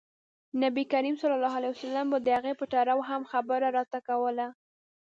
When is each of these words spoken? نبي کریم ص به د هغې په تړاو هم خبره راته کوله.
نبي 0.61 0.83
کریم 0.91 1.15
ص 1.21 1.23
به 2.11 2.17
د 2.25 2.27
هغې 2.35 2.53
په 2.59 2.65
تړاو 2.73 2.99
هم 3.09 3.21
خبره 3.31 3.67
راته 3.77 3.99
کوله. 4.07 4.47